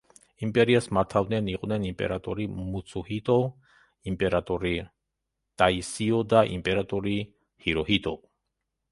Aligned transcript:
იმპერიას 0.45 0.85
მართავდნენ 0.97 1.49
იყვნენ 1.51 1.83
იმპერატორი 1.89 2.45
მუცუჰიტო, 2.59 3.35
იმპერატორი 4.11 4.71
ტაისიო 5.63 6.23
და 6.33 6.41
იმპერატორი 6.55 7.15
ჰიროჰიტო. 7.67 8.15